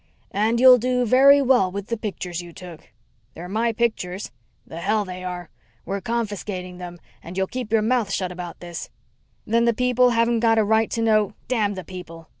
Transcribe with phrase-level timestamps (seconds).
[0.31, 2.89] "And you'll do very well with the pictures you took."
[3.35, 4.31] "They're my pictures."
[4.65, 5.51] "The hell they are.
[5.85, 8.89] We're confiscating them and you'll keep your mouth shut about this."
[9.45, 12.29] "Then the people haven't got a right to know" "Damn the people!"